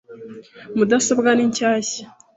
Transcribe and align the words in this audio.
Mudasobwa 0.75 1.29
ni 1.33 1.45
shyashya. 1.55 2.05